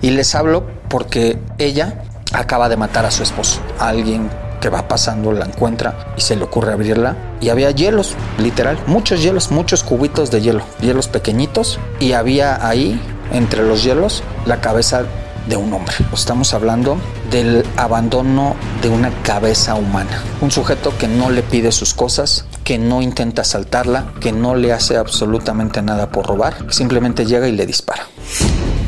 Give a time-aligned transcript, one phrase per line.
[0.00, 3.60] Y les hablo porque ella acaba de matar a su esposo.
[3.78, 8.78] Alguien que va pasando la encuentra y se le ocurre abrirla y había hielos, literal,
[8.86, 13.00] muchos hielos, muchos cubitos de hielo, hielos pequeñitos y había ahí
[13.32, 15.04] entre los hielos la cabeza
[15.48, 15.94] de un hombre.
[16.12, 16.98] Estamos hablando
[17.30, 20.22] del abandono de una cabeza humana.
[20.40, 24.72] Un sujeto que no le pide sus cosas, que no intenta asaltarla, que no le
[24.72, 28.02] hace absolutamente nada por robar, simplemente llega y le dispara.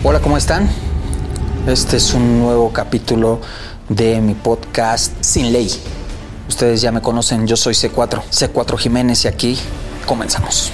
[0.03, 0.69] Hola, ¿cómo están?
[1.67, 3.39] Este es un nuevo capítulo
[3.91, 5.71] de mi podcast Sin Ley.
[6.49, 9.59] Ustedes ya me conocen, yo soy C4, C4 Jiménez y aquí
[10.07, 10.73] comenzamos.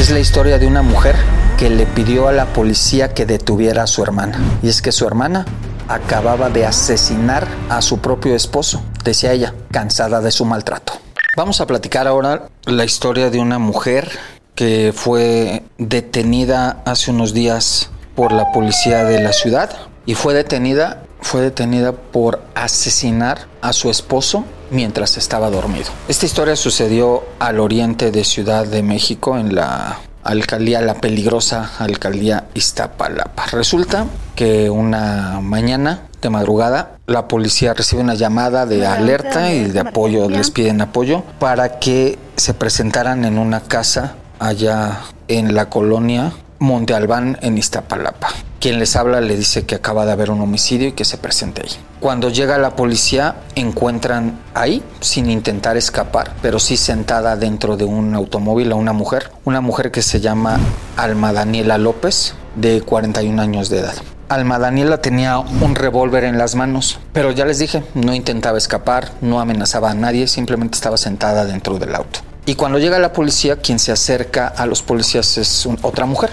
[0.00, 1.14] Es la historia de una mujer
[1.56, 4.38] que le pidió a la policía que detuviera a su hermana.
[4.64, 5.46] Y es que su hermana
[5.86, 10.92] acababa de asesinar a su propio esposo, decía ella, cansada de su maltrato.
[11.36, 14.10] Vamos a platicar ahora la historia de una mujer
[14.56, 19.70] que fue detenida hace unos días por la policía de la ciudad
[20.10, 25.86] y fue detenida, fue detenida por asesinar a su esposo mientras estaba dormido.
[26.08, 32.48] Esta historia sucedió al oriente de Ciudad de México en la alcaldía, la peligrosa alcaldía
[32.54, 33.46] Iztapalapa.
[33.52, 39.78] Resulta que una mañana de madrugada la policía recibe una llamada de alerta y de
[39.78, 46.32] apoyo, les piden apoyo para que se presentaran en una casa allá en la colonia
[46.58, 48.30] Monte Albán en Iztapalapa.
[48.60, 51.62] Quien les habla le dice que acaba de haber un homicidio y que se presente
[51.62, 51.70] ahí.
[51.98, 58.14] Cuando llega la policía encuentran ahí, sin intentar escapar, pero sí sentada dentro de un
[58.14, 60.60] automóvil a una mujer, una mujer que se llama
[60.98, 63.94] Alma Daniela López, de 41 años de edad.
[64.28, 69.12] Alma Daniela tenía un revólver en las manos, pero ya les dije, no intentaba escapar,
[69.22, 72.20] no amenazaba a nadie, simplemente estaba sentada dentro del auto.
[72.44, 76.30] Y cuando llega la policía, quien se acerca a los policías es otra mujer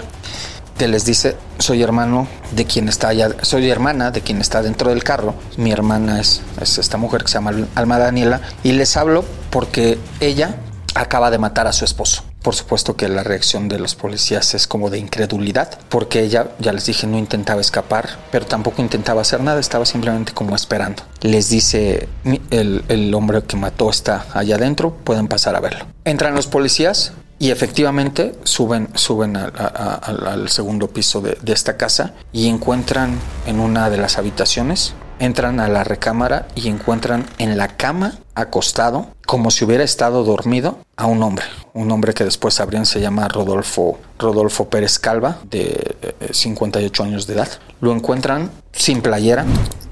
[0.78, 4.90] que les dice, soy hermano de quien está allá, soy hermana de quien está dentro
[4.90, 5.34] del carro.
[5.56, 9.98] Mi hermana es, es esta mujer que se llama Alma Daniela y les hablo porque
[10.20, 10.54] ella
[10.94, 12.22] acaba de matar a su esposo.
[12.42, 16.72] Por supuesto que la reacción de los policías es como de incredulidad, porque ella, ya
[16.72, 21.02] les dije, no intentaba escapar, pero tampoco intentaba hacer nada, estaba simplemente como esperando.
[21.20, 22.08] Les dice,
[22.50, 25.84] el, el hombre que mató está allá adentro, pueden pasar a verlo.
[26.04, 33.18] Entran los policías, y efectivamente suben, suben al segundo piso de, esta casa y encuentran
[33.46, 39.08] en una de las habitaciones, entran a la recámara y encuentran en la cama, acostado,
[39.26, 41.44] como si hubiera estado dormido, a un hombre.
[41.74, 45.96] Un hombre que después sabrían se llama Rodolfo, Rodolfo Pérez Calva, de
[46.30, 47.48] 58 eh, años de edad.
[47.80, 49.44] Lo encuentran sin playera,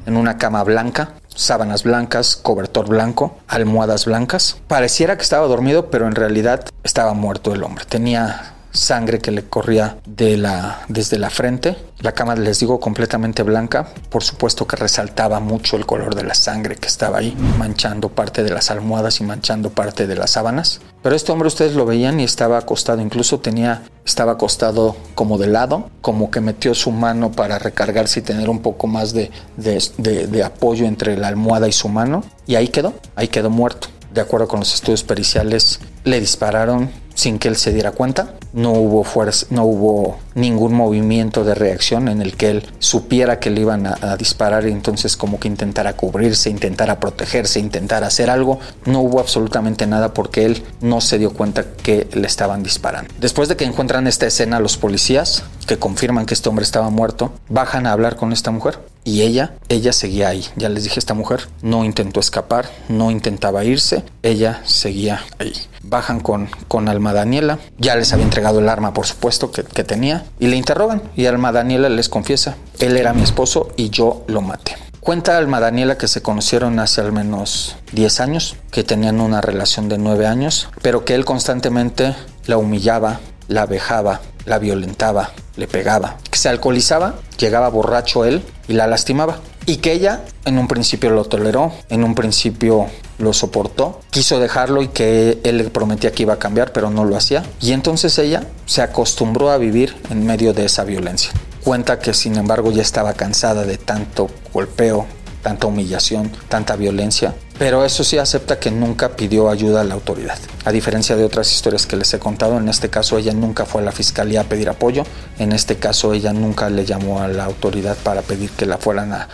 [0.06, 4.56] en una cama blanca, sábanas blancas, cobertor blanco, almohadas blancas.
[4.68, 7.84] Pareciera que estaba dormido, pero en realidad estaba muerto el hombre.
[7.84, 11.76] Tenía sangre que le corría de la, desde la frente.
[12.00, 13.88] La cama, les digo, completamente blanca.
[14.10, 18.42] Por supuesto que resaltaba mucho el color de la sangre que estaba ahí, manchando parte
[18.42, 20.80] de las almohadas y manchando parte de las sábanas.
[21.02, 25.46] Pero este hombre ustedes lo veían y estaba acostado, incluso tenía, estaba acostado como de
[25.46, 30.26] lado, como que metió su mano para recargarse y tener un poco más de, de,
[30.26, 32.24] de apoyo entre la almohada y su mano.
[32.46, 33.88] Y ahí quedó, ahí quedó muerto.
[34.12, 38.34] De acuerdo con los estudios periciales, le dispararon sin que él se diera cuenta.
[38.52, 43.50] No hubo fuerza, no hubo ningún movimiento de reacción en el que él supiera que
[43.50, 48.60] le iban a, disparar y entonces como que intentara cubrirse, intentara protegerse, intentara hacer algo.
[48.84, 53.12] No hubo absolutamente nada porque él no se dio cuenta que le estaban disparando.
[53.18, 57.32] Después de que encuentran esta escena, los policías que confirman que este hombre estaba muerto,
[57.48, 60.44] bajan a hablar con esta mujer y ella, ella seguía ahí.
[60.56, 65.54] Ya les dije, esta mujer no intentó escapar, no intentaba irse, ella seguía ahí.
[65.88, 69.84] Bajan con, con Alma Daniela, ya les había entregado el arma, por supuesto, que, que
[69.84, 74.24] tenía, y le interrogan y Alma Daniela les confiesa, él era mi esposo y yo
[74.26, 74.76] lo maté.
[75.06, 79.88] Cuenta Alma Daniela que se conocieron hace al menos 10 años, que tenían una relación
[79.88, 82.16] de 9 años, pero que él constantemente
[82.46, 88.72] la humillaba, la vejaba, la violentaba, le pegaba, que se alcoholizaba, llegaba borracho él y
[88.72, 89.38] la lastimaba.
[89.64, 92.86] Y que ella en un principio lo toleró, en un principio
[93.18, 97.04] lo soportó, quiso dejarlo y que él le prometía que iba a cambiar, pero no
[97.04, 97.44] lo hacía.
[97.60, 101.32] Y entonces ella se acostumbró a vivir en medio de esa violencia.
[101.64, 105.06] Cuenta que sin embargo ya estaba cansada de tanto golpeo,
[105.42, 110.38] tanta humillación, tanta violencia, pero eso sí acepta que nunca pidió ayuda a la autoridad.
[110.64, 113.80] A diferencia de otras historias que les he contado, en este caso ella nunca fue
[113.80, 115.04] a la fiscalía a pedir apoyo,
[115.38, 119.12] en este caso ella nunca le llamó a la autoridad para pedir que la fueran
[119.12, 119.28] a,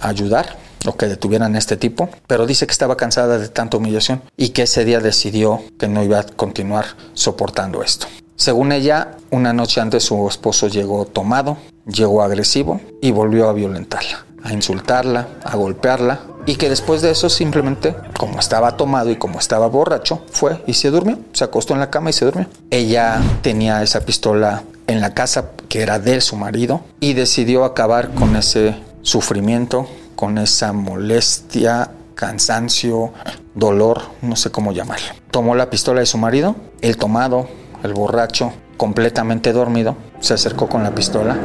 [0.00, 4.50] ayudar o que detuvieran este tipo, pero dice que estaba cansada de tanta humillación y
[4.50, 8.06] que ese día decidió que no iba a continuar soportando esto.
[8.36, 14.26] Según ella, una noche antes su esposo llegó tomado, llegó agresivo y volvió a violentarla,
[14.42, 19.38] a insultarla, a golpearla y que después de eso simplemente, como estaba tomado y como
[19.38, 22.46] estaba borracho, fue y se durmió, se acostó en la cama y se durmió.
[22.70, 28.10] Ella tenía esa pistola en la casa que era de su marido y decidió acabar
[28.14, 33.12] con ese sufrimiento, con esa molestia, cansancio,
[33.54, 35.06] dolor, no sé cómo llamarlo.
[35.30, 37.48] Tomó la pistola de su marido, el tomado,
[37.82, 41.36] el borracho, completamente dormido, se acercó con la pistola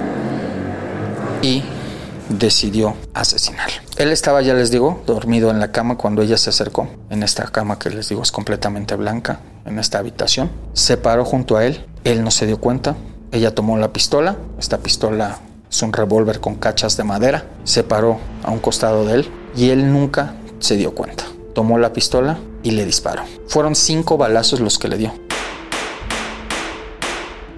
[1.41, 1.63] y
[2.29, 3.77] decidió asesinarlo.
[3.97, 7.45] Él estaba, ya les digo, dormido en la cama cuando ella se acercó, en esta
[7.45, 10.51] cama que les digo es completamente blanca, en esta habitación.
[10.73, 12.95] Se paró junto a él, él no se dio cuenta,
[13.31, 15.39] ella tomó la pistola, esta pistola
[15.69, 19.69] es un revólver con cachas de madera, se paró a un costado de él y
[19.69, 21.25] él nunca se dio cuenta.
[21.53, 23.23] Tomó la pistola y le disparó.
[23.47, 25.13] Fueron cinco balazos los que le dio.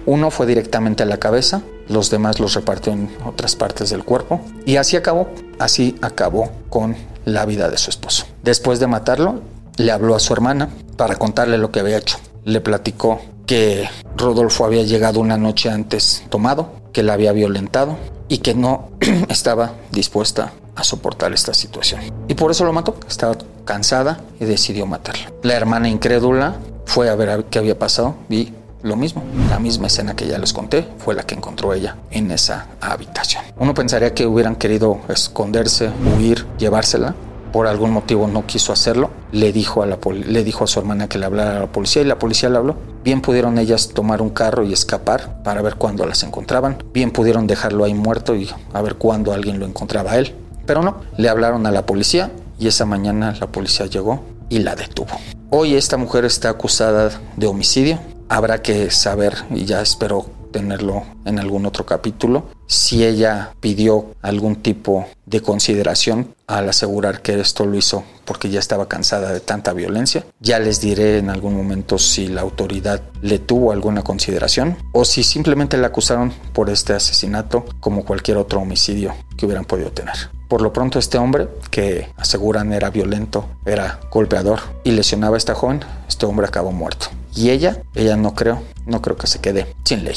[0.04, 4.40] Uno fue directamente a la cabeza, los demás los repartió en otras partes del cuerpo
[4.66, 8.26] y así acabó, así acabó con la vida de su esposo.
[8.42, 9.40] Después de matarlo,
[9.76, 12.18] le habló a su hermana para contarle lo que había hecho.
[12.44, 17.96] Le platicó que Rodolfo había llegado una noche antes tomado, que la había violentado
[18.28, 18.90] y que no
[19.28, 22.00] estaba dispuesta a soportar esta situación.
[22.28, 22.96] Y por eso lo mató.
[23.08, 25.32] Estaba cansada y decidió matarla.
[25.42, 26.56] La hermana incrédula
[26.86, 28.52] fue a ver qué había pasado y
[28.82, 32.32] lo mismo, la misma escena que ya les conté fue la que encontró ella en
[32.32, 33.44] esa habitación.
[33.56, 37.14] Uno pensaría que hubieran querido esconderse, huir, llevársela.
[37.52, 39.10] Por algún motivo no quiso hacerlo.
[39.30, 42.02] Le dijo, a la le dijo a su hermana que le hablara a la policía
[42.02, 42.76] y la policía le habló.
[43.04, 46.82] Bien pudieron ellas tomar un carro y escapar para ver cuándo las encontraban.
[46.92, 50.34] Bien pudieron dejarlo ahí muerto y a ver cuándo alguien lo encontraba a él.
[50.66, 54.74] Pero no, le hablaron a la policía y esa mañana la policía llegó y la
[54.74, 55.10] detuvo.
[55.50, 57.98] Hoy esta mujer está acusada de homicidio
[58.32, 64.56] habrá que saber, y ya espero tenerlo en algún otro capítulo, si ella pidió algún
[64.56, 69.72] tipo de consideración al asegurar que esto lo hizo porque ya estaba cansada de tanta
[69.72, 70.24] violencia.
[70.40, 75.22] Ya les diré en algún momento si la autoridad le tuvo alguna consideración o si
[75.22, 80.14] simplemente la acusaron por este asesinato como cualquier otro homicidio que hubieran podido tener.
[80.48, 85.54] Por lo pronto este hombre, que aseguran era violento, era golpeador y lesionaba a esta
[85.54, 87.06] joven, este hombre acabó muerto.
[87.34, 90.16] Y ella, ella no creo, no creo que se quede sin ley.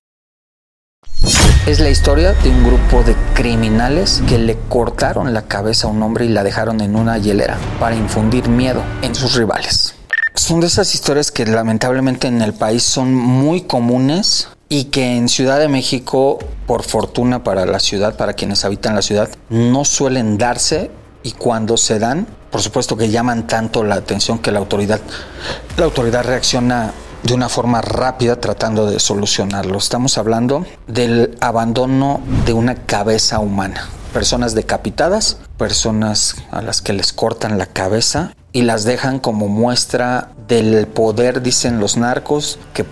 [1.67, 6.01] Es la historia de un grupo de criminales que le cortaron la cabeza a un
[6.01, 9.93] hombre y la dejaron en una hielera para infundir miedo en sus rivales.
[10.33, 15.29] Son de esas historias que lamentablemente en el país son muy comunes y que en
[15.29, 20.39] Ciudad de México, por fortuna para la ciudad, para quienes habitan la ciudad, no suelen
[20.39, 20.89] darse
[21.21, 24.99] y cuando se dan, por supuesto que llaman tanto la atención que la autoridad,
[25.77, 26.91] la autoridad reacciona
[27.23, 29.77] de una forma rápida tratando de solucionarlo.
[29.77, 33.87] Estamos hablando del abandono de una cabeza humana.
[34.13, 40.31] Personas decapitadas, personas a las que les cortan la cabeza y las dejan como muestra
[40.47, 42.83] del poder, dicen los narcos, que,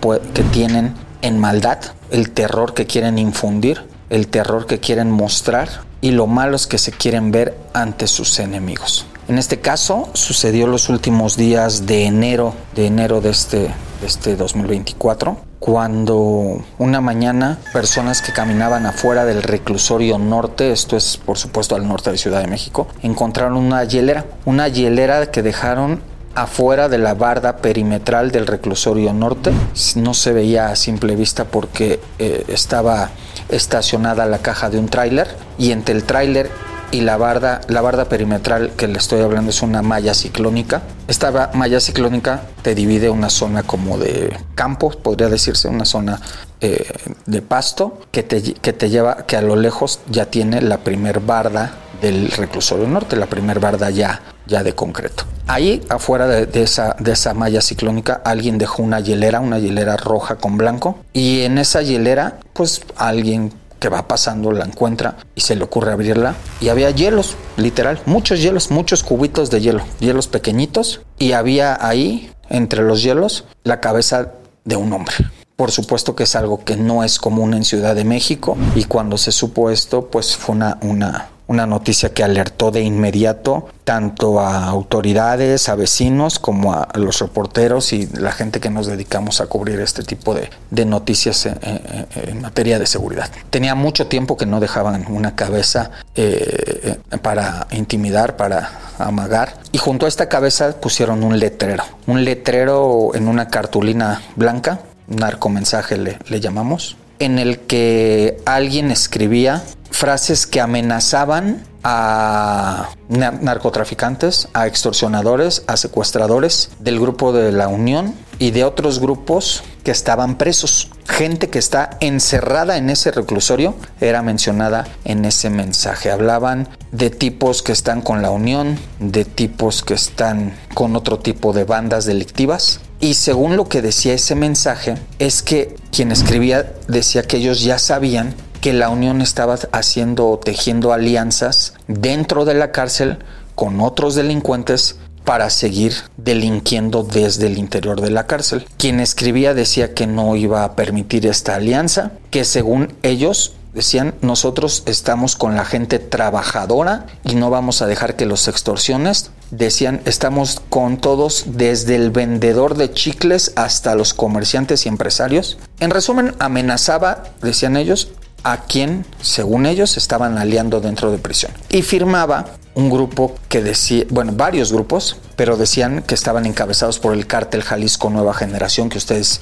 [0.52, 1.78] tienen en maldad,
[2.10, 6.92] el terror que quieren infundir, el terror que quieren mostrar y lo malos que se
[6.92, 9.06] quieren ver ante sus enemigos.
[9.28, 14.34] En este caso sucedió los últimos días de enero, de enero de este, de este
[14.34, 21.76] 2024, cuando una mañana personas que caminaban afuera del reclusorio norte, esto es por supuesto
[21.76, 26.00] al norte de Ciudad de México, encontraron una hielera, una hielera que dejaron
[26.34, 29.52] afuera de la barda perimetral del reclusorio norte.
[29.96, 33.10] No se veía a simple vista porque eh, estaba
[33.48, 36.50] estacionada la caja de un tráiler y entre el tráiler
[36.90, 40.82] y la barda, la barda perimetral que le estoy hablando es una malla ciclónica.
[41.08, 46.20] Esta malla ciclónica te divide una zona como de campo, podría decirse, una zona
[46.60, 46.92] eh,
[47.26, 51.20] de pasto que te, que te lleva, que a lo lejos ya tiene la primer
[51.20, 55.24] barda del reclusorio norte, la primer barda ya, ya de concreto.
[55.46, 60.36] Ahí afuera de, esa, de esa malla ciclónica alguien dejó una hielera, una hielera roja
[60.36, 65.56] con blanco y en esa hielera pues alguien que va pasando la encuentra y se
[65.56, 66.36] le ocurre abrirla.
[66.60, 71.00] Y había hielos, literal, muchos hielos, muchos cubitos de hielo, hielos pequeñitos.
[71.18, 74.32] Y había ahí entre los hielos la cabeza
[74.64, 75.14] de un hombre.
[75.56, 78.56] Por supuesto que es algo que no es común en Ciudad de México.
[78.74, 83.68] Y cuando se supo esto pues fue una, una, una noticia que alertó de inmediato
[83.82, 89.40] tanto a autoridades, a vecinos, como a los reporteros y la gente que nos dedicamos
[89.40, 93.28] a cubrir este tipo de, noticias en, materia de seguridad.
[93.50, 100.06] Tenía mucho tiempo que no dejaban una cabeza eh, para intimidar, para amagar, y junto
[100.06, 106.96] a esta cabeza pusieron un letrero, un letrero en una cartulina blanca, narcomensaje le llamamos,
[107.20, 117.00] en el que alguien escribía frases que amenazaban a narcotraficantes, a extorsionadores, a secuestradores del
[117.00, 120.90] grupo de la Unión y de otros grupos que estaban presos.
[121.06, 126.10] Gente que está encerrada en ese reclusorio era mencionada en ese mensaje.
[126.10, 131.52] Hablaban de tipos que están con la Unión, de tipos que están con otro tipo
[131.52, 132.80] de bandas delictivas.
[133.00, 137.78] Y según lo que decía ese mensaje, es que quien escribía decía que ellos ya
[137.78, 143.18] sabían que la Unión estaba haciendo o tejiendo alianzas dentro de la cárcel
[143.54, 148.66] con otros delincuentes para seguir delinquiendo desde el interior de la cárcel.
[148.76, 154.82] Quien escribía decía que no iba a permitir esta alianza, que según ellos decían nosotros
[154.86, 159.30] estamos con la gente trabajadora y no vamos a dejar que los extorsiones.
[159.50, 165.58] Decían estamos con todos desde el vendedor de chicles hasta los comerciantes y empresarios.
[165.80, 168.12] En resumen, amenazaba, decían ellos,
[168.42, 171.52] a quien, según ellos, estaban aliando dentro de prisión.
[171.68, 177.14] Y firmaba un grupo que decía, bueno, varios grupos, pero decían que estaban encabezados por
[177.14, 179.40] el cártel Jalisco Nueva Generación, que ustedes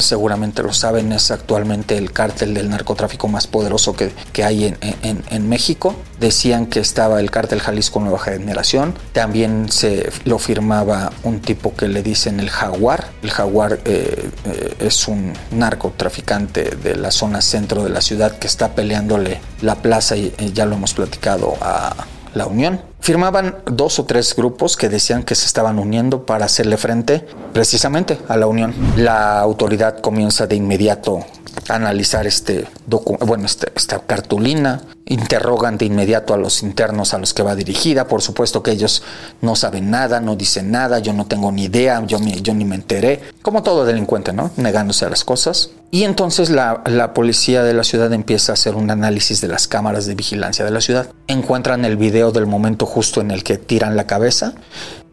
[0.00, 5.24] seguramente lo saben, es actualmente el cártel del narcotráfico más poderoso que, que hay en,
[5.30, 5.94] en, México.
[6.20, 8.94] Decían que estaba el cártel Jalisco Nueva Generación.
[9.12, 13.08] También se lo firmaba un tipo que le dicen el Jaguar.
[13.22, 18.48] El Jaguar eh, eh, es un narcotraficante de la zona centro de la ciudad que
[18.48, 21.94] está peleándole la plaza, y ya lo hemos platicado, a
[22.36, 22.80] la Unión.
[23.00, 28.18] Firmaban dos o tres grupos que decían que se estaban uniendo para hacerle frente precisamente
[28.28, 28.74] a la Unión.
[28.96, 31.24] La autoridad comienza de inmediato
[31.68, 37.42] analizar este bueno, este, esta cartulina, interrogan de inmediato a los internos a los que
[37.42, 39.02] va dirigida, por supuesto que ellos
[39.40, 42.74] no saben nada, no dicen nada, yo no tengo ni idea, yo, yo ni me
[42.74, 44.50] enteré, como todo delincuente, ¿no?
[44.56, 45.70] Negándose a las cosas.
[45.92, 49.68] Y entonces la, la, policía de la ciudad empieza a hacer un análisis de las
[49.68, 51.08] cámaras de vigilancia de la ciudad.
[51.28, 54.54] Encuentran el video del momento justo en el que tiran la cabeza.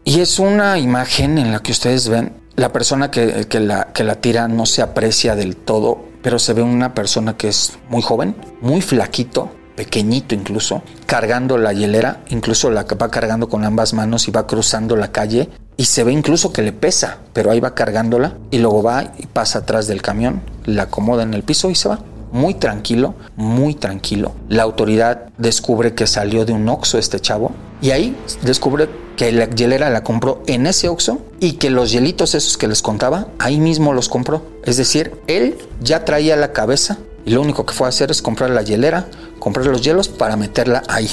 [0.03, 4.03] Y es una imagen en la que ustedes ven, la persona que, que, la, que
[4.03, 8.01] la tira no se aprecia del todo, pero se ve una persona que es muy
[8.01, 14.27] joven, muy flaquito, pequeñito incluso, cargando la hielera, incluso la va cargando con ambas manos
[14.27, 17.75] y va cruzando la calle y se ve incluso que le pesa, pero ahí va
[17.75, 21.75] cargándola y luego va y pasa atrás del camión, la acomoda en el piso y
[21.75, 21.99] se va.
[22.33, 24.33] Muy tranquilo, muy tranquilo.
[24.49, 29.47] La autoridad descubre que salió de un oxo este chavo y ahí descubre que la
[29.47, 33.59] hielera la compró en ese oxo y que los hielitos esos que les contaba, ahí
[33.59, 34.41] mismo los compró.
[34.65, 38.21] Es decir, él ya traía la cabeza y lo único que fue a hacer es
[38.21, 39.07] comprar la hielera,
[39.39, 41.09] comprar los hielos para meterla ahí.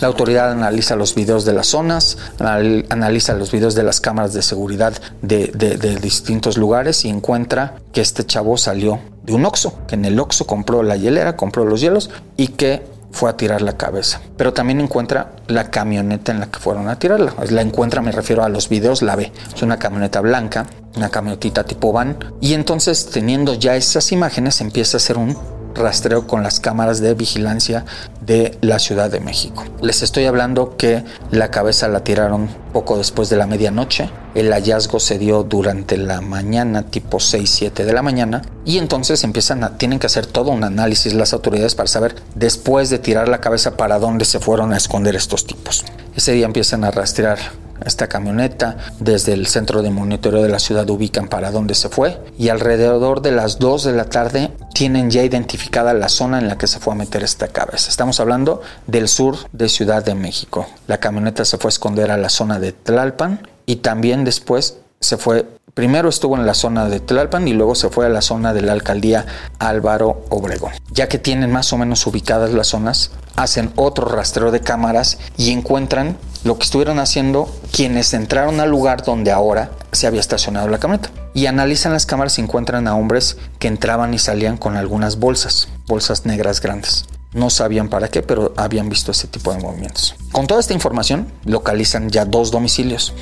[0.00, 4.42] La autoridad analiza los videos de las zonas, analiza los videos de las cámaras de
[4.42, 9.94] seguridad de, de distintos lugares y encuentra que este chavo salió de un Oxxo, que
[9.94, 12.82] en el Oxxo compró la hielera, compró los hielos y que
[13.14, 14.20] fue a tirar la cabeza.
[14.36, 17.32] Pero también encuentra la camioneta en la que fueron a tirarla.
[17.48, 19.32] La encuentra, me refiero a los videos, la ve.
[19.54, 20.66] Es una camioneta blanca,
[20.96, 22.18] una camionetita tipo van.
[22.40, 25.38] Y entonces, teniendo ya esas imágenes, empieza a hacer un
[25.74, 27.84] rastreo con las cámaras de vigilancia
[28.20, 29.64] de la Ciudad de México.
[29.80, 34.10] Les estoy hablando que la cabeza la tiraron poco después de la medianoche.
[34.34, 38.42] El hallazgo se dio durante la mañana, tipo 6, 7 de la mañana.
[38.64, 42.90] Y entonces empiezan a, tienen que hacer todo un análisis las autoridades para saber después
[42.90, 45.84] de tirar la cabeza para dónde se fueron a esconder estos tipos.
[46.16, 47.38] Ese día empiezan a rastrear
[47.84, 48.76] esta camioneta.
[49.00, 53.22] Desde el centro de monitoreo de la ciudad ubican para dónde se fue y alrededor
[53.22, 56.78] de las 2 de la tarde tienen ya identificada la zona en la que se
[56.78, 57.90] fue a meter esta cabeza.
[57.90, 60.66] Estamos hablando del sur de Ciudad de México.
[60.86, 65.16] La camioneta se fue a esconder a la zona de Tlalpan y también después se
[65.16, 68.54] fue Primero estuvo en la zona de Tlalpan y luego se fue a la zona
[68.54, 69.26] de la alcaldía
[69.58, 70.72] Álvaro Obregón.
[70.92, 75.50] Ya que tienen más o menos ubicadas las zonas, hacen otro rastreo de cámaras y
[75.50, 80.78] encuentran lo que estuvieron haciendo quienes entraron al lugar donde ahora se había estacionado la
[80.78, 81.10] camioneta.
[81.32, 85.68] Y analizan las cámaras y encuentran a hombres que entraban y salían con algunas bolsas,
[85.86, 87.06] bolsas negras grandes.
[87.32, 90.14] No sabían para qué, pero habían visto ese tipo de movimientos.
[90.30, 93.12] Con toda esta información, localizan ya dos domicilios.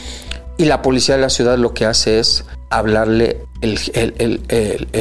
[0.59, 3.47] Y la policía de la ciudad lo que hace es hablarle,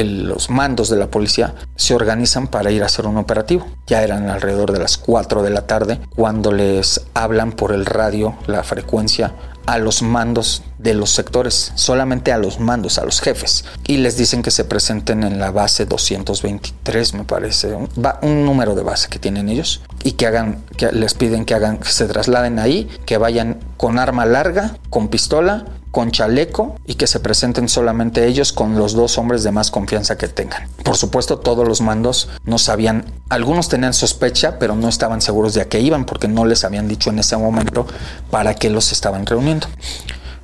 [0.03, 3.65] los mandos de la policía se organizan para ir a hacer un operativo.
[3.87, 8.35] Ya eran alrededor de las 4 de la tarde cuando les hablan por el radio
[8.47, 9.33] la frecuencia
[9.65, 14.17] a los mandos de los sectores, solamente a los mandos, a los jefes, y les
[14.17, 17.87] dicen que se presenten en la base 223, me parece, un,
[18.23, 21.77] un número de base que tienen ellos, y que hagan, que les piden que hagan,
[21.77, 27.07] que se trasladen ahí, que vayan con arma larga, con pistola, con chaleco y que
[27.07, 30.67] se presenten solamente ellos con los dos hombres de más confianza que tengan.
[30.83, 35.61] Por supuesto, todos los mandos no sabían, algunos tenían sospecha, pero no estaban seguros de
[35.61, 37.85] a qué iban porque no les habían dicho en ese momento
[38.29, 39.67] para qué los estaban reuniendo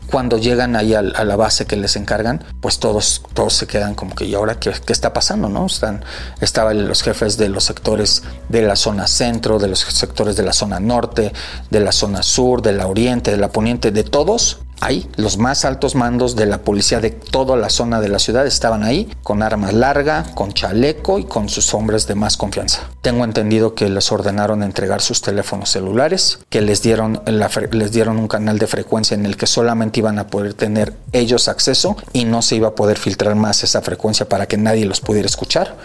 [0.07, 4.15] cuando llegan ahí a, la base que les encargan, pues todos, todos se quedan como
[4.15, 5.49] que, ¿y ahora qué, qué está pasando?
[5.49, 5.65] ¿no?
[5.65, 6.03] Están,
[6.39, 10.53] estaban los jefes de los sectores de la zona centro, de los sectores de la
[10.53, 11.33] zona norte,
[11.69, 15.65] de la zona sur, de la oriente, de la poniente, de todos Ahí, los más
[15.65, 19.41] altos mandos de la policía de toda la zona de la ciudad estaban ahí, con
[19.41, 22.81] armas larga, con chaleco y con sus hombres de más confianza.
[23.01, 27.21] Tengo entendido que les ordenaron entregar sus teléfonos celulares, que les dieron,
[27.71, 31.47] les dieron un canal de frecuencia en el que solamente iban a poder tener ellos
[31.47, 35.01] acceso y no se iba a poder filtrar más esa frecuencia para que nadie los
[35.01, 35.75] pudiera escuchar.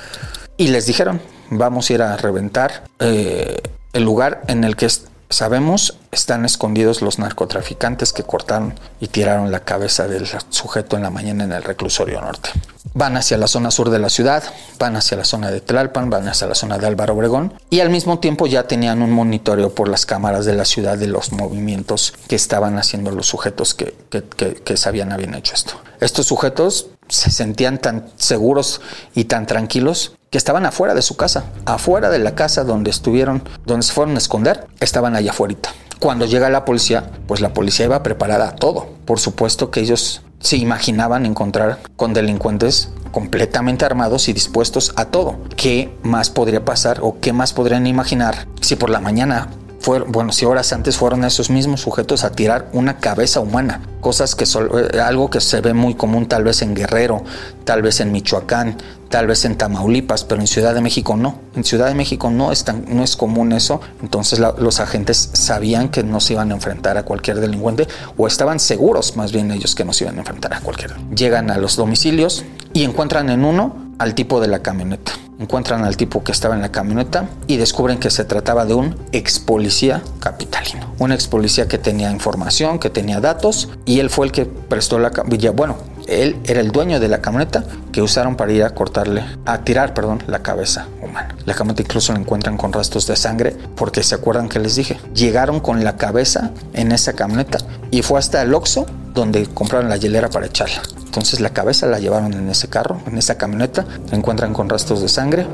[0.59, 3.57] Y les dijeron, vamos a ir a reventar eh,
[3.92, 4.88] el lugar en el que
[5.33, 11.09] Sabemos, están escondidos los narcotraficantes que cortaron y tiraron la cabeza del sujeto en la
[11.09, 12.51] mañana en el reclusorio norte.
[12.92, 14.45] Van hacia la zona sur de la ciudad,
[14.79, 17.88] van hacia la zona de Tlalpan, van hacia la zona de Álvaro Obregón y al
[17.88, 22.12] mismo tiempo ya tenían un monitoreo por las cámaras de la ciudad de los movimientos
[22.29, 25.81] que estaban haciendo los sujetos que, que sabían habían hecho esto.
[26.01, 28.83] Estos sujetos se sentían tan seguros
[29.14, 33.42] y tan tranquilos que estaban afuera de su casa, afuera de la casa donde estuvieron,
[33.66, 35.57] donde se fueron a esconder, estaban allá afuera.
[36.01, 38.88] Cuando llega la policía, pues la policía iba preparada a todo.
[39.05, 45.37] Por supuesto que ellos se imaginaban encontrar con delincuentes completamente armados y dispuestos a todo.
[45.55, 49.49] ¿Qué más podría pasar o qué más podrían imaginar si por la mañana
[49.83, 54.35] fueron, bueno, si horas antes fueron esos mismos sujetos a tirar una cabeza humana, cosas
[54.35, 57.23] que eh, algo que se ve muy común tal vez en Guerrero,
[57.64, 61.40] tal vez en Michoacán, tal vez en Tamaulipas, pero en Ciudad de México no.
[61.57, 66.03] En Ciudad de México no es, no es común eso, entonces los agentes sabían que
[66.03, 69.85] no se iban a enfrentar a cualquier delincuente o estaban seguros más bien ellos que
[69.85, 70.97] no se iban a enfrentar a cualquier.
[71.14, 75.96] Llegan a los domicilios y encuentran en uno al tipo de la camioneta encuentran al
[75.96, 80.02] tipo que estaba en la camioneta y descubren que se trataba de un ex policía
[80.20, 80.94] capitalino.
[80.98, 84.98] Un ex policía que tenía información, que tenía datos y él fue el que prestó
[84.98, 85.11] la.
[85.55, 85.76] Bueno,
[86.07, 89.95] él era el dueño de la camioneta que usaron para ir a cortarle, a tirar,
[89.95, 91.35] perdón, la cabeza humana.
[91.45, 94.99] La camioneta incluso la encuentran con rastros de sangre porque se acuerdan que les dije,
[95.15, 97.59] llegaron con la cabeza en esa camioneta
[97.91, 100.83] y fue hasta el Oxxo donde compraron la hielera para echarla.
[101.05, 105.03] Entonces la cabeza la llevaron en ese carro, en esa camioneta, la encuentran con rastros
[105.03, 105.47] de sangre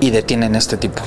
[0.00, 1.02] y detienen este tipo.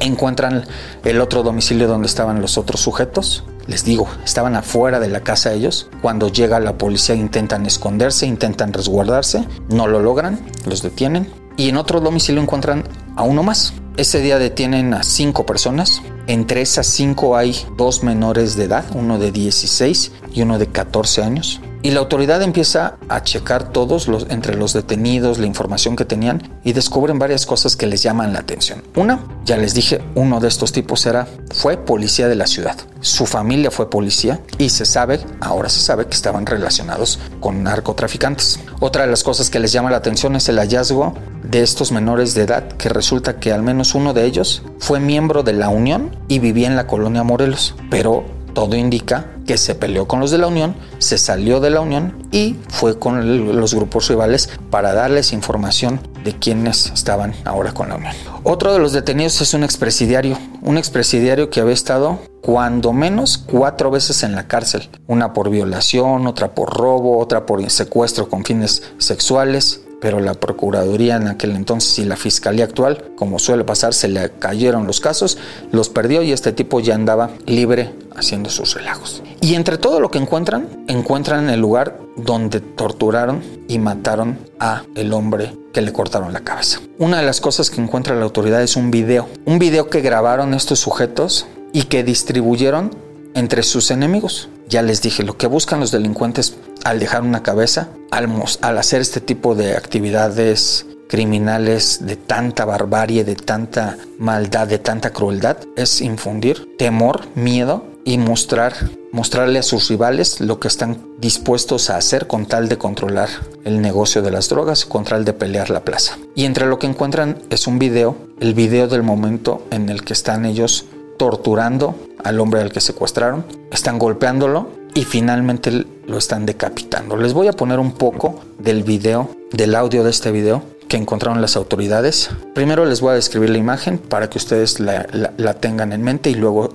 [0.00, 0.64] Encuentran
[1.04, 3.44] el otro domicilio donde estaban los otros sujetos.
[3.66, 5.88] Les digo, estaban afuera de la casa ellos.
[6.00, 11.76] Cuando llega la policía intentan esconderse, intentan resguardarse, no lo logran, los detienen y en
[11.76, 12.84] otro domicilio encuentran
[13.16, 13.74] a uno más.
[13.96, 16.02] Ese día detienen a cinco personas.
[16.26, 21.22] Entre esas cinco hay dos menores de edad, uno de 16 y uno de 14
[21.22, 21.60] años.
[21.84, 26.60] Y la autoridad empieza a checar todos los, entre los detenidos, la información que tenían
[26.62, 28.84] y descubren varias cosas que les llaman la atención.
[28.94, 32.76] Una, ya les dije, uno de estos tipos era, fue policía de la ciudad.
[33.00, 38.60] Su familia fue policía y se sabe, ahora se sabe que estaban relacionados con narcotraficantes.
[38.78, 41.14] Otra de las cosas que les llama la atención es el hallazgo
[41.52, 45.42] de estos menores de edad que resulta que al menos uno de ellos fue miembro
[45.42, 50.08] de la Unión y vivía en la colonia Morelos, pero todo indica que se peleó
[50.08, 54.08] con los de la Unión, se salió de la Unión y fue con los grupos
[54.08, 58.14] rivales para darles información de quienes estaban ahora con la Unión.
[58.44, 63.90] Otro de los detenidos es un expresidiario, un expresidiario que había estado cuando menos cuatro
[63.90, 68.82] veces en la cárcel, una por violación, otra por robo, otra por secuestro con fines
[68.96, 74.08] sexuales pero la Procuraduría en aquel entonces y la Fiscalía actual, como suele pasar, se
[74.08, 75.38] le cayeron los casos,
[75.70, 79.22] los perdió y este tipo ya andaba libre haciendo sus relajos.
[79.40, 85.12] Y entre todo lo que encuentran, encuentran el lugar donde torturaron y mataron a el
[85.12, 86.80] hombre que le cortaron la cabeza.
[86.98, 90.52] Una de las cosas que encuentra la autoridad es un video, un video que grabaron
[90.52, 92.90] estos sujetos y que distribuyeron
[93.34, 94.48] entre sus enemigos.
[94.68, 99.20] Ya les dije, lo que buscan los delincuentes al dejar una cabeza, al, hacer este
[99.20, 106.76] tipo de actividades criminales de tanta barbarie, de tanta maldad, de tanta crueldad, es infundir
[106.78, 108.72] temor, miedo y mostrar,
[109.12, 113.28] mostrarle a sus rivales lo que están dispuestos a hacer con tal de controlar
[113.64, 116.16] el negocio de las drogas, con tal de pelear la plaza.
[116.34, 120.14] Y entre lo que encuentran es un video, el video del momento en el que
[120.14, 120.86] están ellos
[121.18, 127.16] torturando al hombre al que secuestraron, están golpeándolo y finalmente lo están decapitando.
[127.16, 131.40] Les voy a poner un poco del video, del audio de este video que encontraron
[131.40, 132.30] las autoridades.
[132.54, 136.34] Primero les voy a describir la imagen para que ustedes la, tengan en mente y
[136.34, 136.74] luego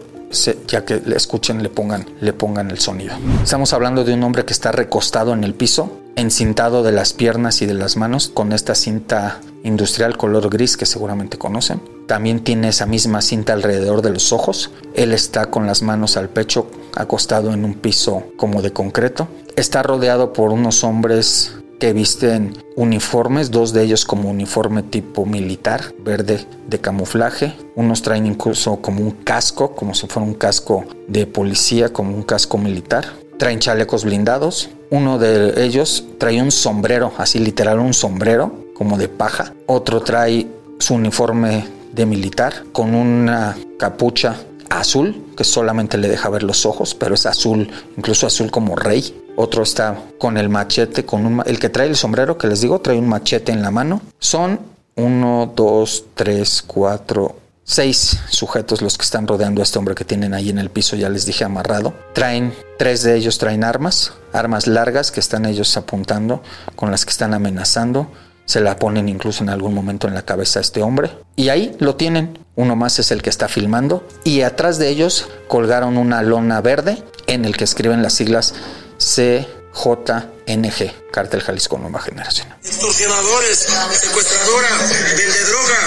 [0.68, 3.16] ya que le escuchen le pongan, le pongan el sonido.
[3.44, 7.62] Estamos hablando de un hombre que está recostado en el piso, encintado de las piernas
[7.62, 11.97] y de las manos con esta cinta industrial color gris que seguramente conocen.
[12.08, 14.72] También tiene esa misma cinta alrededor de los ojos.
[14.94, 19.28] Él está con las manos al pecho acostado en un piso como de concreto.
[19.56, 25.94] Está rodeado por unos hombres que visten uniformes, dos de ellos como uniforme tipo militar,
[26.00, 27.56] verde de camuflaje.
[27.76, 32.24] Unos traen incluso como un casco, como si fuera un casco de policía, como un
[32.24, 33.06] casco militar.
[33.38, 34.70] Traen chalecos blindados.
[34.90, 39.54] Uno de ellos trae un sombrero, así literal un sombrero, como de paja.
[39.66, 40.48] Otro trae
[40.80, 44.36] su uniforme de militar con una capucha
[44.70, 49.24] azul que solamente le deja ver los ojos, pero es azul, incluso azul como rey.
[49.36, 52.98] Otro está con el machete, con el que trae el sombrero que les digo, trae
[52.98, 54.02] un machete en la mano.
[54.20, 54.60] Son
[54.96, 60.34] uno, dos, tres, cuatro, seis sujetos los que están rodeando a este hombre que tienen
[60.34, 61.94] ahí en el piso, ya les dije amarrado.
[62.14, 66.42] Traen, tres de ellos traen armas, armas largas que están ellos apuntando,
[66.76, 68.08] con las que están amenazando
[68.48, 71.12] se la ponen incluso en algún momento en la cabeza a este hombre.
[71.36, 72.40] Y ahí lo tienen.
[72.56, 74.08] Uno más es el que está filmando.
[74.24, 78.56] Y atrás de ellos colgaron una lona verde en el que escriben las siglas
[79.78, 82.48] CJNG, Cártel Jalisco Nueva Generación.
[82.64, 84.70] Extorsionadores, secuestradora,
[85.16, 85.80] vende droga,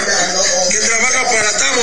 [0.71, 1.81] que trabaja para Tamo,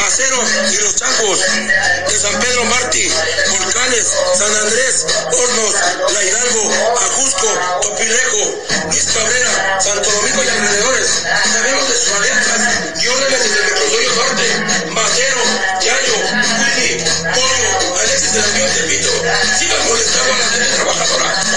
[0.00, 0.38] Macero
[0.72, 3.10] y los Chacos, de San Pedro Martí,
[3.50, 4.06] Volcanes,
[4.38, 5.74] San Andrés, Hornos,
[6.14, 7.48] La Hidalgo, Ajusco,
[7.82, 11.08] Topilejo, Luis Cabrera, Santo Domingo y alrededores.
[11.52, 15.42] Sabemos de sus alianzas y órdenes desde el Microsodio Norte, Macero,
[15.82, 16.14] Yayo,
[16.62, 19.10] Willy, Pollo, Alexis de la Ciudad de Pito.
[19.58, 21.47] Sigan molestando a la gente trabajadora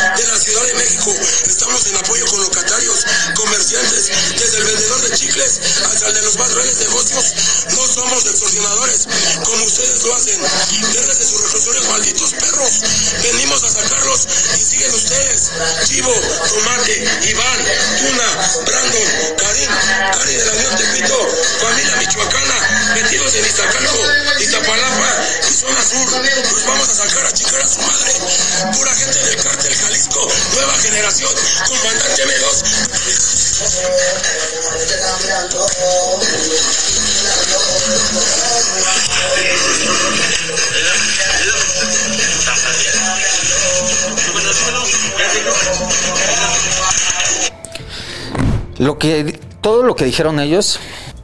[0.62, 1.12] De México.
[1.48, 6.38] Estamos en apoyo con locatarios, comerciantes, desde el vendedor de chicles hasta el de los
[6.38, 7.34] más grandes negocios.
[7.72, 9.08] No somos extorsionadores
[9.44, 10.40] como ustedes lo hacen.
[10.94, 12.82] Desde sus reclusorios, malditos perros.
[13.24, 15.52] Venimos a sacarlos y siguen ustedes.
[15.88, 17.60] Chivo, Tomate, Iván,
[17.98, 18.30] Tuna,
[18.66, 19.70] Brandon, Karim,
[20.14, 21.28] Cari de la Unión Tepito,
[21.60, 24.00] familia michoacana, metidos en Iztacalco,
[24.40, 26.12] Iztapalapa y zona sur.
[26.52, 28.14] Los vamos a sacar a chicar a su madre.
[28.78, 29.21] Pura gente
[30.92, 31.32] generación,
[31.68, 32.64] comandante M2.
[48.80, 50.80] Lo que todo lo que dijeron ellos,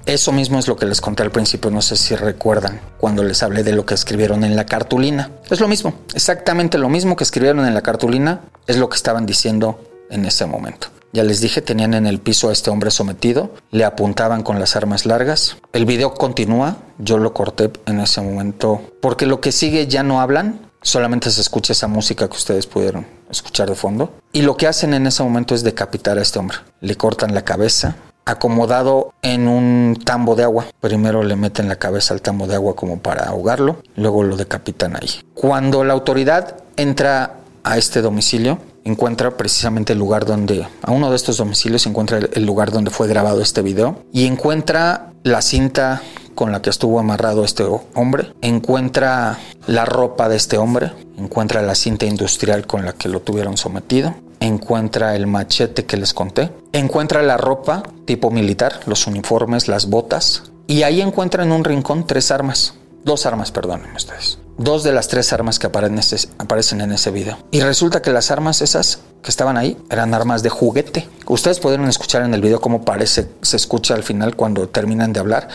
[0.07, 3.43] eso mismo es lo que les conté al principio, no sé si recuerdan cuando les
[3.43, 5.31] hablé de lo que escribieron en la cartulina.
[5.49, 9.25] Es lo mismo, exactamente lo mismo que escribieron en la cartulina es lo que estaban
[9.25, 10.87] diciendo en ese momento.
[11.13, 14.75] Ya les dije, tenían en el piso a este hombre sometido, le apuntaban con las
[14.75, 15.57] armas largas.
[15.73, 20.21] El video continúa, yo lo corté en ese momento, porque lo que sigue ya no
[20.21, 24.13] hablan, solamente se escucha esa música que ustedes pudieron escuchar de fondo.
[24.31, 26.57] Y lo que hacen en ese momento es decapitar a este hombre.
[26.81, 27.95] Le cortan la cabeza,
[28.27, 30.65] acomodado en un tambo de agua.
[30.81, 34.95] Primero le meten la cabeza al tambo de agua como para ahogarlo, luego lo decapitan
[34.95, 35.09] ahí.
[35.33, 41.15] Cuando la autoridad entra a este domicilio, encuentra precisamente el lugar donde, a uno de
[41.15, 46.01] estos domicilios encuentra el lugar donde fue grabado este video y encuentra la cinta
[46.35, 51.75] con la que estuvo amarrado este hombre, encuentra la ropa de este hombre, encuentra la
[51.75, 57.21] cinta industrial con la que lo tuvieron sometido, encuentra el machete que les conté, encuentra
[57.21, 62.31] la ropa tipo militar, los uniformes, las botas, y ahí encuentra en un rincón tres
[62.31, 67.37] armas, dos armas, perdónenme ustedes dos de las tres armas que aparecen en ese video.
[67.51, 71.07] Y resulta que las armas esas que estaban ahí eran armas de juguete.
[71.27, 75.19] Ustedes pudieron escuchar en el video cómo parece, se escucha al final cuando terminan de
[75.19, 75.47] hablar,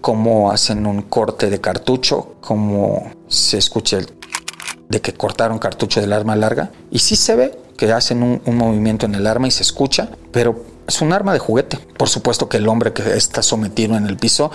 [0.00, 3.98] cómo hacen un corte de cartucho, cómo se escucha
[4.88, 6.70] de que cortaron cartucho del arma larga.
[6.90, 10.10] Y sí se ve que hacen un, un movimiento en el arma y se escucha,
[10.32, 11.78] pero es un arma de juguete.
[11.96, 14.50] Por supuesto que el hombre que está sometido en el piso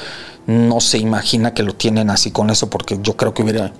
[0.47, 3.71] no se imagina que lo tienen así con eso porque yo creo que hubiera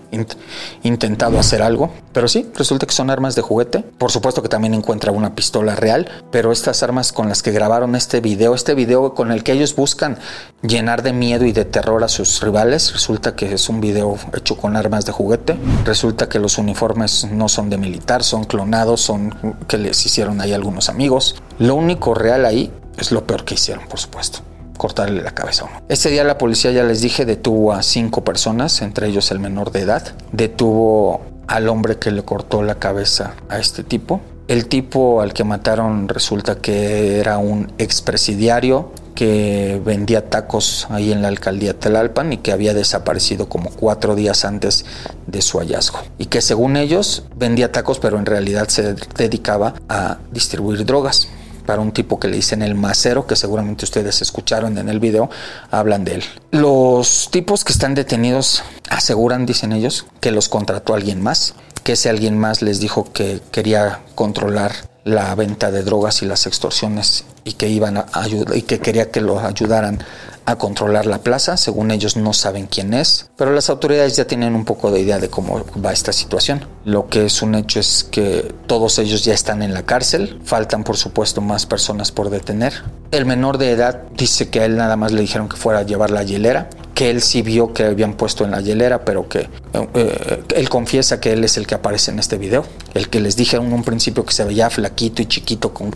[0.83, 1.91] intentado hacer algo.
[2.13, 3.79] Pero sí, resulta que son armas de juguete.
[3.79, 7.95] Por supuesto que también encuentra una pistola real, pero estas armas con las que grabaron
[7.95, 10.19] este video, este video con el que ellos buscan
[10.61, 14.55] llenar de miedo y de terror a sus rivales, resulta que es un video hecho
[14.57, 15.57] con armas de juguete.
[15.85, 20.53] Resulta que los uniformes no son de militar, son clonados, son que les hicieron ahí
[20.53, 21.35] algunos amigos.
[21.63, 24.39] Lo único real ahí es lo peor que hicieron, por supuesto
[24.75, 25.81] cortarle la cabeza a uno.
[25.87, 29.71] Ese día la policía, ya les dije, detuvo a cinco personas, entre ellos el menor
[29.71, 30.13] de edad.
[30.33, 34.19] Detuvo al hombre que le cortó la cabeza a este tipo.
[34.49, 41.21] El tipo al que mataron resulta que era un expresidiario que vendía tacos ahí en
[41.21, 44.83] la alcaldía Telalpan y que había desaparecido como cuatro días antes
[45.27, 45.99] de su hallazgo.
[46.17, 51.29] Y que según ellos vendía tacos pero en realidad se dedicaba a distribuir drogas
[51.65, 55.29] para un tipo que le dicen el macero, que seguramente ustedes escucharon en el video,
[55.71, 56.23] hablan de él.
[56.51, 62.09] Los tipos que están detenidos aseguran, dicen ellos, que los contrató alguien más, que ese
[62.09, 64.71] alguien más les dijo que quería controlar
[65.03, 69.11] la venta de drogas y las extorsiones y que iban a ayudar y que quería
[69.11, 69.99] que los ayudaran
[70.45, 71.57] a controlar la plaza.
[71.57, 75.19] Según ellos no saben quién es, pero las autoridades ya tienen un poco de idea
[75.19, 76.65] de cómo va esta situación.
[76.85, 80.39] Lo que es un hecho es que todos ellos ya están en la cárcel.
[80.43, 82.73] Faltan, por supuesto, más personas por detener.
[83.11, 85.83] El menor de edad dice que a él nada más le dijeron que fuera a
[85.83, 89.49] llevar la hielera que él sí vio que habían puesto en la hielera, pero que
[89.73, 92.65] eh, él confiesa que él es el que aparece en este video.
[92.93, 95.95] El que les dije en un principio que se veía flaquito y chiquito con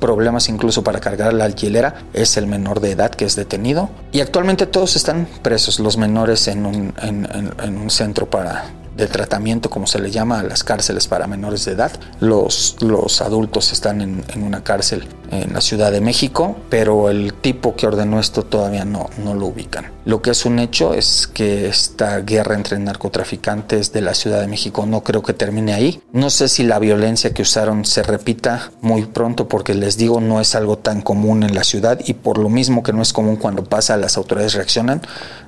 [0.00, 3.83] problemas incluso para cargar la hielera es el menor de edad que es detenido.
[4.12, 8.64] Y actualmente todos están presos, los menores en un, en un centro para
[8.96, 11.92] de tratamiento, como se le llama a las cárceles para menores de edad.
[12.20, 17.34] Los, los adultos están en, en, una cárcel en la Ciudad de México, pero el
[17.34, 19.92] tipo que ordenó esto todavía no, no lo ubican.
[20.04, 24.48] Lo que es un hecho es que esta guerra entre narcotraficantes de la Ciudad de
[24.48, 26.02] México no creo que termine ahí.
[26.12, 30.40] No sé si la violencia que usaron se repita muy pronto porque les digo no
[30.40, 33.36] es algo tan común en la ciudad y por lo mismo que no es común
[33.36, 35.00] cuando pasa las autoridades reaccionan,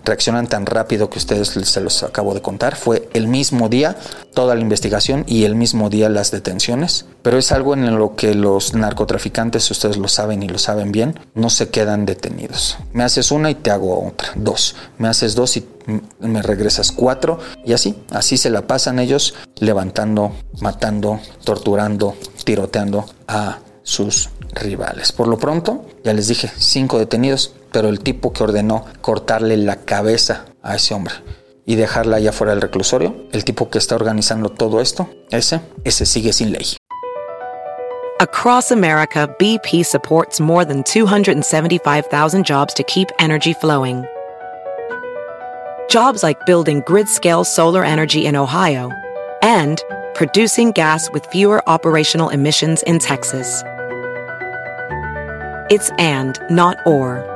[0.04, 2.76] reaccionan tan rápido que ustedes se los acabo de contar.
[2.76, 3.28] Fue el
[3.68, 3.96] día
[4.34, 8.34] toda la investigación y el mismo día las detenciones, pero es algo en lo que
[8.34, 12.76] los narcotraficantes, ustedes lo saben y lo saben bien, no se quedan detenidos.
[12.92, 14.76] Me haces una y te hago otra, dos.
[14.98, 15.66] Me haces dos y
[16.20, 23.60] me regresas cuatro y así, así se la pasan ellos levantando, matando, torturando, tiroteando a
[23.82, 25.12] sus rivales.
[25.12, 29.76] Por lo pronto, ya les dije, cinco detenidos, pero el tipo que ordenó cortarle la
[29.76, 31.14] cabeza a ese hombre
[31.66, 36.06] y dejarla allá fuera del reclusorio, el tipo que está organizando todo esto, ese, ese
[36.06, 36.76] sigue sin ley.
[38.20, 44.06] Across America, BP supports more than 275,000 jobs to keep energy flowing.
[45.90, 48.90] Jobs like building grid-scale solar energy in Ohio
[49.42, 49.82] and
[50.14, 53.62] producing gas with fewer operational emissions in Texas.
[55.68, 57.35] It's and, not or.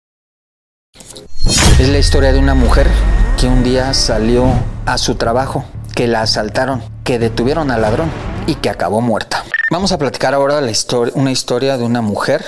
[1.81, 2.87] Es la historia de una mujer
[3.39, 4.45] que un día salió
[4.85, 8.11] a su trabajo, que la asaltaron, que detuvieron al ladrón
[8.45, 9.43] y que acabó muerta.
[9.71, 10.71] Vamos a platicar ahora la
[11.15, 12.45] una historia de una mujer,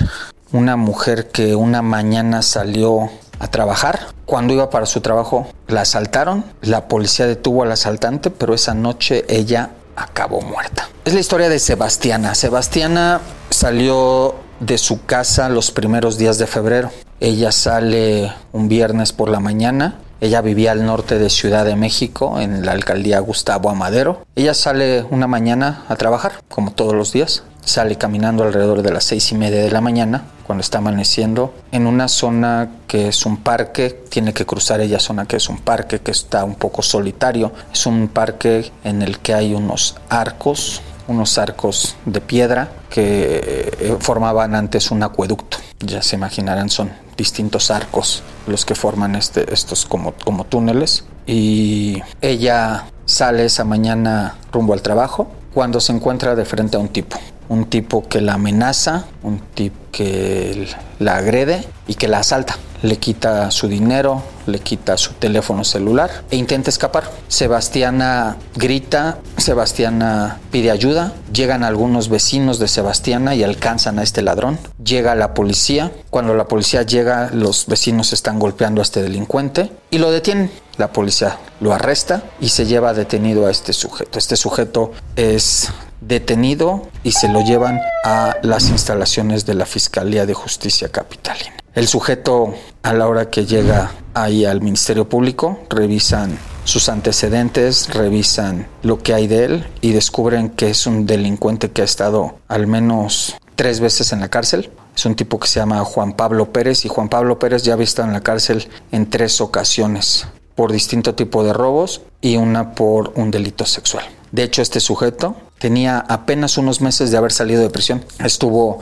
[0.52, 4.08] una mujer que una mañana salió a trabajar.
[4.28, 9.26] Cuando iba para su trabajo la asaltaron, la policía detuvo al asaltante, pero esa noche
[9.30, 10.90] ella acabó muerta.
[11.06, 12.36] Es la historia de Sebastiana.
[12.36, 16.92] Sebastiana salió de su casa los primeros días de febrero.
[17.24, 19.96] Ella sale un viernes por la mañana.
[20.20, 24.26] Ella vivía al norte de Ciudad de México, en la alcaldía Gustavo Amadero.
[24.36, 27.44] Ella sale una mañana a trabajar, como todos los días.
[27.64, 31.88] Sale caminando alrededor de las seis y media de la mañana, cuando está amaneciendo, en
[31.88, 34.04] una zona que es un parque.
[34.10, 37.54] Tiene que cruzar ella zona que es un parque que está un poco solitario.
[37.72, 43.98] Es un parque en el que hay unos arcos, unos arcos de piedra que eh,
[44.00, 45.58] formaban antes un acueducto.
[45.80, 51.06] Ya se imaginarán, son distintos arcos los que forman este, estos como, como túneles.
[51.26, 56.90] Y ella sale esa mañana rumbo al trabajo cuando se encuentra de frente a un
[56.90, 57.18] tipo.
[57.54, 62.58] Un tipo que la amenaza, un tipo que la agrede y que la asalta.
[62.82, 67.04] Le quita su dinero, le quita su teléfono celular e intenta escapar.
[67.28, 74.58] Sebastiana grita, Sebastiana pide ayuda, llegan algunos vecinos de Sebastiana y alcanzan a este ladrón.
[74.84, 80.00] Llega la policía, cuando la policía llega los vecinos están golpeando a este delincuente y
[80.00, 80.50] lo detienen.
[80.78, 84.18] La policía lo arresta y se lleva detenido a este sujeto.
[84.18, 85.70] Este sujeto es
[86.08, 91.54] detenido y se lo llevan a las instalaciones de la Fiscalía de Justicia Capitalina.
[91.74, 98.68] El sujeto a la hora que llega ahí al Ministerio Público revisan sus antecedentes, revisan
[98.84, 102.68] lo que hay de él y descubren que es un delincuente que ha estado al
[102.68, 104.70] menos tres veces en la cárcel.
[104.96, 107.78] Es un tipo que se llama Juan Pablo Pérez y Juan Pablo Pérez ya ha
[107.78, 113.14] visto en la cárcel en tres ocasiones por distinto tipo de robos y una por
[113.16, 114.06] un delito sexual.
[114.34, 118.04] De hecho, este sujeto tenía apenas unos meses de haber salido de prisión.
[118.18, 118.80] Estuvo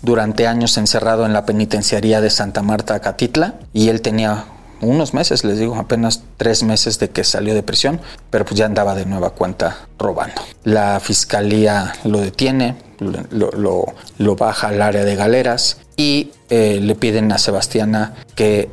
[0.00, 4.46] durante años encerrado en la penitenciaría de Santa Marta, Catitla, y él tenía
[4.80, 8.64] unos meses, les digo, apenas tres meses de que salió de prisión, pero pues ya
[8.64, 10.40] andaba de nueva cuenta robando.
[10.64, 17.30] La fiscalía lo detiene, lo, lo, baja al área de galeras y eh, le piden
[17.32, 18.70] a Sebastiana que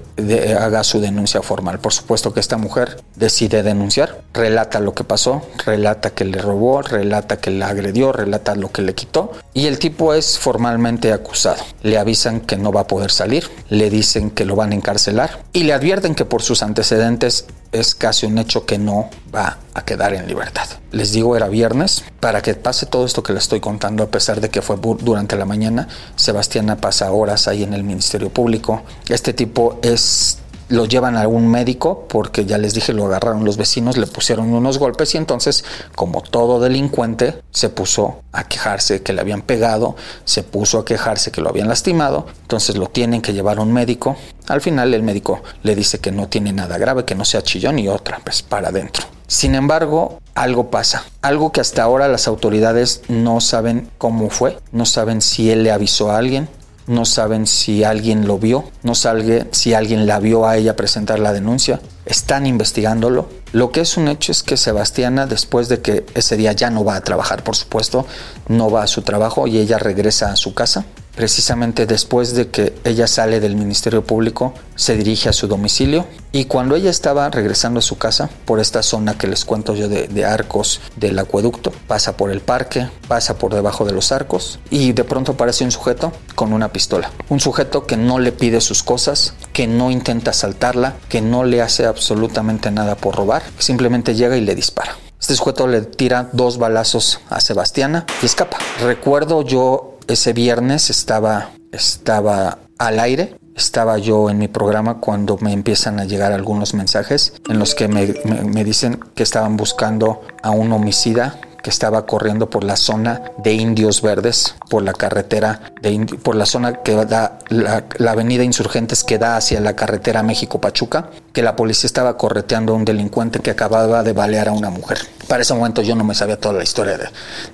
[0.58, 1.80] haga su denuncia formal.
[1.80, 6.82] Por supuesto que esta mujer decide denunciar, relata lo que pasó, relata que le robó,
[6.82, 11.64] relata que la agredió, relata lo que le quitó y el tipo es formalmente acusado.
[11.82, 15.44] Le avisan que no va a poder salir, le dicen que lo van a encarcelar
[15.52, 19.84] y le advierten que por sus antecedentes es casi un hecho que no va a
[19.84, 20.68] quedar en libertad.
[20.92, 22.04] Les digo, era viernes.
[22.22, 25.36] Para que pase todo esto que les estoy contando, a pesar de que fue durante
[25.36, 28.84] la mañana, Sebastiana pasa horas ahí en el Ministerio Público.
[29.10, 33.58] Este tipo es lo llevan a algún médico porque ya les dije lo agarraron los
[33.58, 35.64] vecinos, le pusieron unos golpes y entonces
[35.96, 41.32] como todo delincuente se puso a quejarse que le habían pegado, se puso a quejarse
[41.32, 44.16] que lo habían lastimado, entonces lo tienen que llevar a un médico.
[44.48, 47.80] Al final el médico le dice que no tiene nada grave, que no sea chillón
[47.80, 49.06] y otra, pues para adentro.
[49.28, 54.86] Sin embargo, algo pasa, algo que hasta ahora las autoridades no saben cómo fue, no
[54.86, 56.48] saben si él le avisó a alguien,
[56.88, 61.20] no saben si alguien lo vio, no sabe si alguien la vio a ella presentar
[61.20, 63.28] la denuncia, están investigándolo.
[63.52, 66.84] Lo que es un hecho es que Sebastiana, después de que ese día ya no
[66.84, 68.06] va a trabajar, por supuesto,
[68.48, 72.74] no va a su trabajo y ella regresa a su casa, precisamente después de que
[72.84, 77.80] ella sale del Ministerio Público, se dirige a su domicilio y cuando ella estaba regresando
[77.80, 82.18] a su casa por esta zona que les cuento yo de, arcos del acueducto, pasa
[82.18, 86.12] por el parque, pasa por debajo de los arcos y de pronto aparece un sujeto
[86.36, 87.12] con una pistola.
[87.30, 91.62] Un sujeto que no le pide sus cosas, que no intenta asaltarla, que no le
[91.62, 94.98] hace absolutamente nada por robar, simplemente llega y le dispara.
[95.20, 98.58] Este sujeto le tira dos balazos a Sebastiana y escapa.
[98.82, 103.38] Recuerdo yo ese viernes estaba, estaba al aire.
[103.56, 107.88] Estaba yo en mi programa cuando me empiezan a llegar algunos mensajes en los que
[107.88, 108.14] me,
[108.44, 113.54] me dicen que estaban buscando a un homicida que estaba corriendo por la zona de
[113.54, 119.04] Indios Verdes, por la carretera de por la zona que da la, la avenida Insurgentes
[119.04, 123.50] que da hacia la carretera México-Pachuca, que la policía estaba correteando a un delincuente que
[123.50, 125.00] acababa de balear a una mujer.
[125.28, 127.06] Para ese momento yo no me sabía toda la historia de,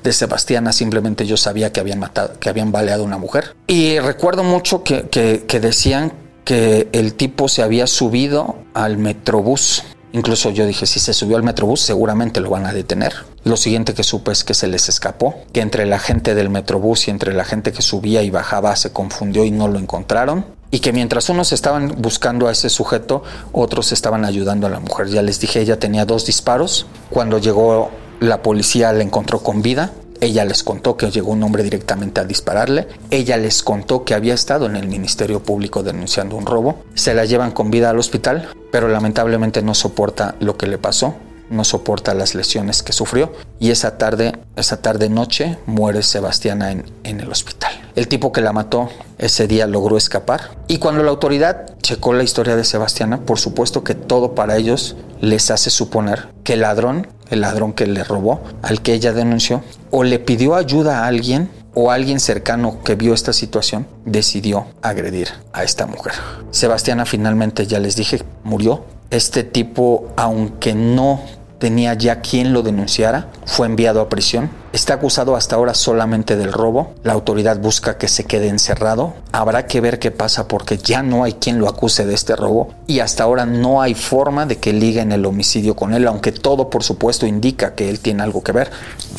[0.04, 3.56] de Sebastiana, simplemente yo sabía que habían matado, que habían baleado a una mujer.
[3.68, 6.12] Y recuerdo mucho que, que, que decían
[6.44, 9.86] que el tipo se había subido al metrobús.
[10.14, 13.14] Incluso yo dije, si se subió al metrobús, seguramente lo van a detener.
[13.44, 17.08] Lo siguiente que supe es que se les escapó, que entre la gente del metrobús
[17.08, 20.46] y entre la gente que subía y bajaba se confundió y no lo encontraron.
[20.70, 25.08] Y que mientras unos estaban buscando a ese sujeto, otros estaban ayudando a la mujer.
[25.08, 26.86] Ya les dije, ella tenía dos disparos.
[27.10, 29.92] Cuando llegó la policía la encontró con vida
[30.22, 32.88] ella les contó que llegó un hombre directamente a dispararle.
[33.10, 36.84] Ella les contó que había estado en el Ministerio Público denunciando un robo.
[36.94, 41.16] Se la llevan con vida al hospital, pero lamentablemente no soporta lo que le pasó
[41.52, 46.86] no soporta las lesiones que sufrió y esa tarde, esa tarde noche muere Sebastiana en,
[47.04, 47.74] en, el hospital.
[47.96, 52.24] El tipo que la mató ese día logró escapar y cuando la autoridad checó la
[52.24, 57.08] historia de Sebastiana, por supuesto que todo para ellos les hace suponer que el ladrón,
[57.30, 61.50] el ladrón que le robó, al que ella denunció, o le pidió ayuda a alguien
[61.74, 66.14] o alguien cercano que vio esta situación decidió agredir a esta mujer.
[66.52, 68.84] Sebastiana finalmente, ya les dije, murió.
[69.10, 71.22] Este tipo, aunque no
[71.62, 74.50] tenía ya quien lo denunciara, fue enviado a prisión.
[74.74, 76.96] Está acusado hasta ahora solamente del robo.
[77.04, 79.14] La autoridad busca que se quede encerrado.
[79.32, 82.70] Habrá que ver qué pasa porque ya no hay quien lo acuse de este robo
[82.88, 86.72] y hasta ahora no hay forma de que liguen el homicidio con él, aunque todo
[86.72, 88.72] por supuesto indica que él tiene algo que ver.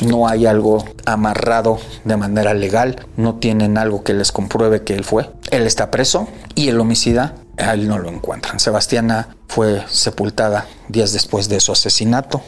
[0.05, 5.05] No hay algo amarrado de manera legal, no tienen algo que les compruebe que él
[5.05, 5.31] fue.
[5.53, 6.27] Él está preso
[6.57, 8.61] y el homicida a él no lo encuentran.
[8.61, 12.43] Sebastiana fue sepultada días después de su asesinato.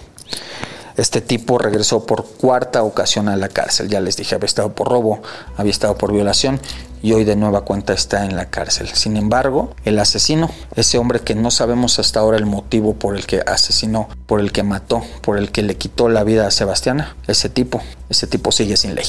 [0.96, 3.88] Este tipo regresó por cuarta ocasión a la cárcel.
[3.88, 5.22] Ya les dije, había estado por robo,
[5.56, 6.60] había estado por violación
[7.04, 8.88] y hoy de nueva cuenta está en la cárcel.
[8.94, 13.26] Sin embargo, el asesino, ese hombre que no sabemos hasta ahora el motivo por el
[13.26, 17.14] que asesinó, por el que mató, por el que le quitó la vida a Sebastiana,
[17.26, 19.04] ese tipo, ese tipo sigue sin ley.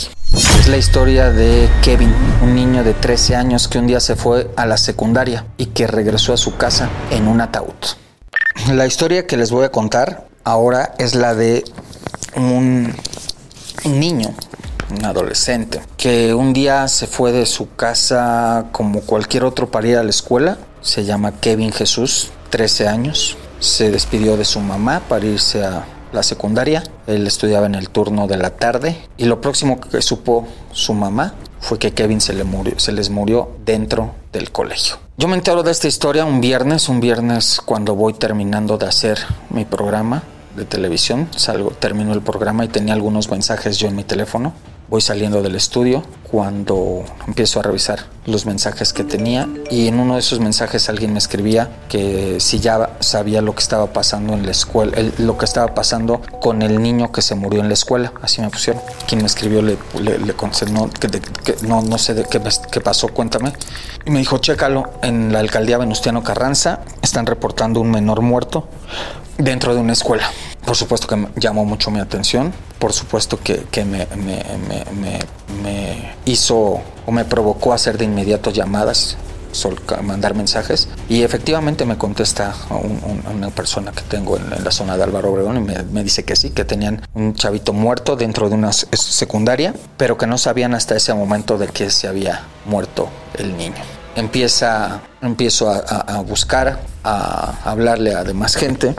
[0.60, 4.52] Es la historia de Kevin, un niño de 13 años que un día se fue
[4.58, 7.74] a la secundaria y que regresó a su casa en un ataúd.
[8.74, 11.64] La historia que les voy a contar ahora es la de
[12.36, 12.93] un,
[13.86, 14.34] niño,
[14.92, 19.98] un adolescente, que un día se fue de su casa como cualquier otro para ir
[19.98, 20.58] a la escuela.
[20.82, 23.38] Se llama Kevin Jesús, 13 años.
[23.60, 26.84] Se despidió de su mamá para irse a la secundaria.
[27.08, 31.34] Él estudiaba en el turno de la tarde y lo próximo que supo su mamá
[31.60, 32.36] fue que Kevin se,
[32.78, 34.98] se les murió dentro del colegio.
[35.18, 39.18] Yo me entero de esta historia un viernes, un viernes cuando voy terminando de hacer
[39.50, 40.24] mi programa
[40.56, 44.54] de televisión, salgo, termino el programa y tenía algunos mensajes yo en mi teléfono.
[44.88, 50.14] Voy saliendo del estudio cuando empiezo a revisar los mensajes que tenía y en uno
[50.14, 54.46] de esos mensajes alguien me escribía que si ya sabía lo que estaba pasando en
[54.46, 57.74] la escuela, el, lo que estaba pasando con el niño que se murió en la
[57.74, 58.82] escuela, así me pusieron.
[59.08, 60.36] Quien me escribió le, le,
[61.44, 63.54] que, no, no sé de qué, qué pasó, cuéntame.
[64.06, 68.68] Y me dijo, chécalo, en la alcaldía Venustiano Carranza están reportando un menor muerto
[69.38, 70.30] dentro de una escuela.
[70.66, 74.43] Por supuesto que llamó mucho mi atención, por supuesto que, que me, me,
[74.93, 75.19] me,
[75.61, 79.17] me, hizo o me provocó hacer de inmediato llamadas,
[80.03, 84.97] mandar mensajes y efectivamente me contesta un, un, una persona que tengo en, la zona
[84.97, 88.55] de Álvaro Obregón y me, dice que sí, que tenían un chavito muerto dentro de
[88.55, 93.55] una secundaria, pero que no sabían hasta ese momento de que se había muerto el
[93.55, 93.82] niño.
[94.17, 98.95] Empieza, empiezo a buscar, a hablarle a demás gente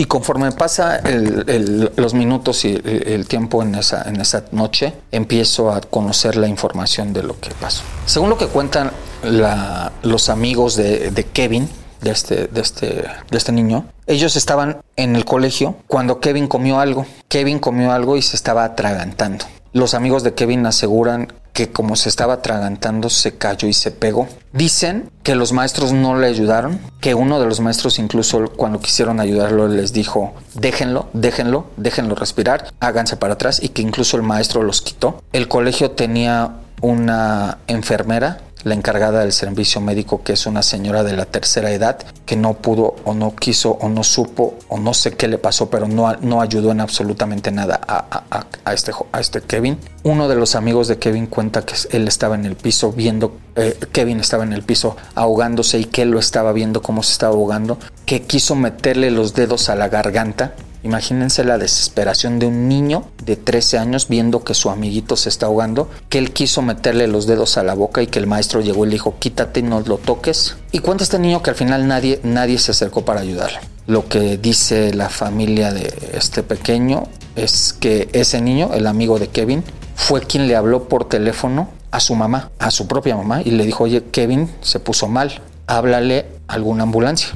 [0.00, 4.04] y conforme pasa el, los minutos y el, tiempo en esa,
[4.52, 7.82] noche, empiezo a conocer la información de lo que pasó.
[8.06, 8.92] Según lo que cuentan
[9.24, 11.68] la, los amigos de Kevin,
[12.00, 12.86] de este, de, este,
[13.30, 17.06] de este niño, ellos estaban en el colegio cuando Kevin comió algo.
[17.28, 19.44] Kevin comió algo y se estaba atragantando.
[19.72, 24.28] Los amigos de Kevin aseguran que como se estaba atragantando se cayó y se pegó.
[24.52, 29.18] Dicen que los maestros no le ayudaron, que uno de los maestros incluso cuando quisieron
[29.18, 34.62] ayudarlo les dijo, déjenlo, déjenlo, déjenlo respirar, háganse para atrás y que incluso el maestro
[34.62, 35.22] los quitó.
[35.32, 41.16] El colegio tenía una enfermera la encargada del servicio médico, que es una señora de
[41.16, 45.12] la tercera edad, que no pudo o no quiso o no supo o no sé
[45.12, 49.20] qué le pasó, pero no, no ayudó en absolutamente nada a, a, a, este, a
[49.20, 49.78] este Kevin.
[50.02, 53.78] Uno de los amigos de Kevin cuenta que él estaba en el piso viendo, eh,
[53.92, 57.34] Kevin estaba en el piso ahogándose y que él lo estaba viendo cómo se estaba
[57.34, 60.54] ahogando, que quiso meterle los dedos a la garganta
[60.88, 65.44] Imagínense la desesperación de un niño de 13 años viendo que su amiguito se está
[65.44, 68.86] ahogando, que él quiso meterle los dedos a la boca y que el maestro llegó
[68.86, 70.56] y le dijo, quítate no lo toques.
[70.72, 73.58] Y cuenta este niño que al final nadie, nadie se acercó para ayudarle.
[73.86, 77.02] Lo que dice la familia de este pequeño
[77.36, 79.64] es que ese niño, el amigo de Kevin,
[79.94, 83.66] fue quien le habló por teléfono a su mamá, a su propia mamá, y le
[83.66, 87.28] dijo, oye, Kevin se puso mal, háblale a alguna ambulancia.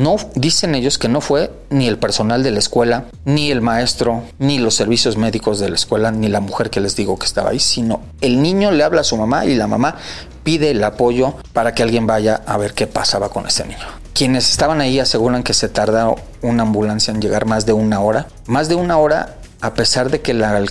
[0.00, 4.22] No, dicen ellos que no fue ni el personal de la escuela, ni el maestro,
[4.38, 7.50] ni los servicios médicos de la escuela, ni la mujer que les digo que estaba
[7.50, 9.96] ahí, sino el niño le habla a su mamá y la mamá
[10.42, 13.86] pide el apoyo para que alguien vaya a ver qué pasaba con ese niño.
[14.14, 18.26] Quienes estaban ahí aseguran que se tardó una ambulancia en llegar más de una hora.
[18.46, 20.64] Más de una hora a pesar de que la,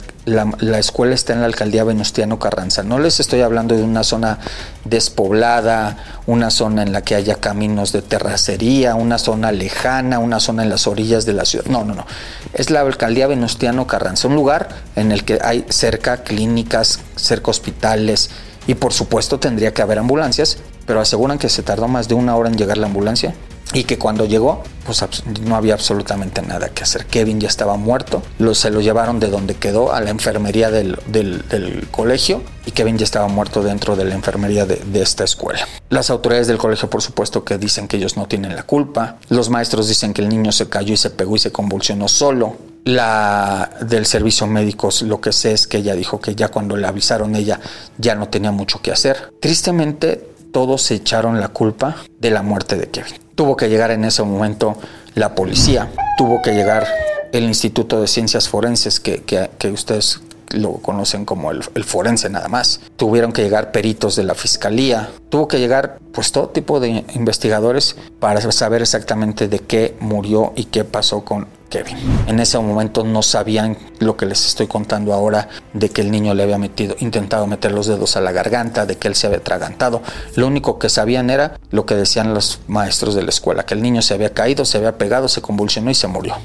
[0.80, 2.82] escuela está en la alcaldía Venustiano Carranza.
[2.82, 4.40] No les estoy hablando de una zona
[4.84, 10.64] despoblada, una zona en la que haya caminos de terracería, una zona lejana, una zona
[10.64, 11.66] en las orillas de la ciudad.
[11.66, 12.06] No, no, no.
[12.54, 18.32] Es la alcaldía Venustiano Carranza, un lugar en el que hay cerca clínicas, cerca hospitales
[18.66, 22.36] y por supuesto tendría que haber ambulancias, pero aseguran que se tardó más de una
[22.36, 23.36] hora en llegar la ambulancia
[23.74, 25.04] y que cuando llegó pues
[25.42, 27.06] no había absolutamente nada que hacer.
[27.06, 30.98] Kevin ya estaba muerto, lo, se lo llevaron de donde quedó a la enfermería del,
[31.08, 35.68] del, colegio y Kevin ya estaba muerto dentro de la enfermería de, esta escuela.
[35.90, 39.50] Las autoridades del colegio por supuesto que dicen que ellos no tienen la culpa, los
[39.50, 42.56] maestros dicen que el niño se cayó y se pegó y se convulsionó solo.
[42.86, 46.88] La del servicio médico lo que sé es que ella dijo que ya cuando le
[46.88, 47.60] avisaron ella
[47.98, 49.32] ya no tenía mucho que hacer.
[49.40, 53.29] Tristemente todos se echaron la culpa de la muerte de Kevin.
[53.40, 54.76] Tuvo que llegar en ese momento
[55.16, 56.86] la policía, tuvo que llegar
[57.32, 60.20] el Instituto de Ciencias Forenses, que, que, ustedes
[60.50, 62.82] lo conocen como el, el, forense nada más.
[62.98, 67.96] Tuvieron que llegar peritos de la fiscalía, tuvo que llegar pues todo tipo de investigadores
[68.20, 71.98] para saber exactamente de qué murió y qué pasó con Kevin.
[72.28, 76.34] En ese momento no sabían lo que les estoy contando ahora de que el niño
[76.34, 79.40] le había metido, intentado meter los dedos a la garganta, de que él se había
[79.40, 80.02] atragantado.
[80.36, 83.82] Lo único que sabían era lo que decían los maestros de la escuela, que el
[83.82, 86.36] niño se había caído, se había pegado, se convulsionó y se murió.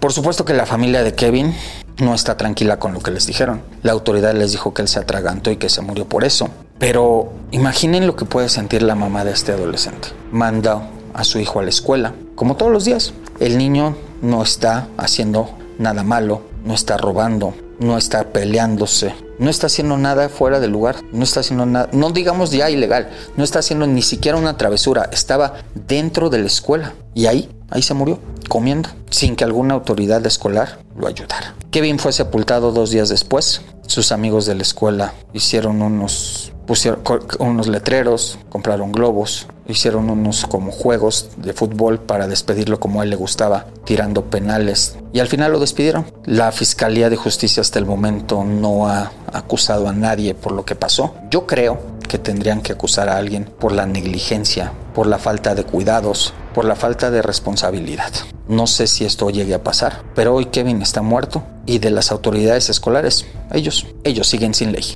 [0.00, 1.54] Por supuesto que la familia de Kevin
[1.98, 3.62] no está tranquila con lo que les dijeron.
[3.82, 6.48] La autoridad les dijo que él se atragantó y que se murió por eso.
[6.78, 10.08] Pero imaginen lo que puede sentir la mamá de este adolescente.
[10.32, 13.14] Manda a su hijo a la escuela, como todos los días.
[13.40, 19.66] El niño no está haciendo nada malo, no está robando, no está peleándose, no está
[19.66, 23.58] haciendo nada fuera del lugar, no está haciendo nada, no digamos ya ilegal, no está
[23.58, 28.18] haciendo ni siquiera una travesura, estaba dentro de la escuela y ahí, ahí se murió,
[28.48, 31.54] comiendo, sin que alguna autoridad escolar lo ayudara.
[31.70, 37.02] Kevin fue sepultado dos días después, sus amigos de la escuela hicieron unos pusieron
[37.38, 43.10] unos letreros, compraron globos, hicieron unos como juegos de fútbol para despedirlo como a él
[43.10, 46.06] le gustaba, tirando penales y al final lo despidieron.
[46.24, 50.74] La Fiscalía de Justicia hasta el momento no ha acusado a nadie por lo que
[50.74, 51.14] pasó.
[51.30, 55.64] Yo creo que tendrían que acusar a alguien por la negligencia, por la falta de
[55.64, 58.12] cuidados, por la falta de responsabilidad.
[58.48, 62.12] No sé si esto llegue a pasar, pero hoy Kevin está muerto y de las
[62.12, 64.94] autoridades escolares, ellos, ellos siguen sin ley.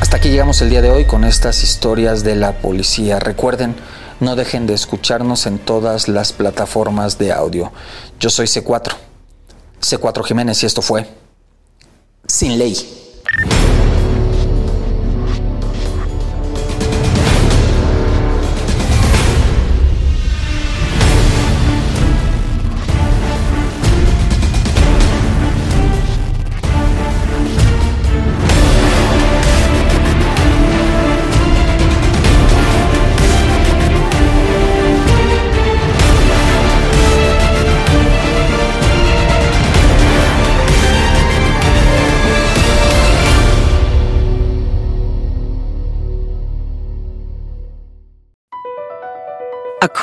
[0.00, 3.18] Hasta aquí llegamos el día de hoy con estas historias de la policía.
[3.18, 3.74] Recuerden,
[4.20, 7.72] no dejen de escucharnos en todas las plataformas de audio.
[8.20, 8.92] Yo soy C4,
[9.80, 11.06] C4 Jiménez y esto fue
[12.26, 12.76] Sin Ley.